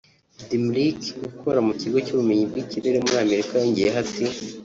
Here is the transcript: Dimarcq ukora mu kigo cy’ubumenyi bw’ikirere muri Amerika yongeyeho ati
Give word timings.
Dimarcq 0.49 1.01
ukora 1.29 1.59
mu 1.67 1.73
kigo 1.81 1.97
cy’ubumenyi 2.05 2.43
bw’ikirere 2.49 2.97
muri 3.05 3.17
Amerika 3.25 3.51
yongeyeho 3.61 3.97
ati 4.03 4.23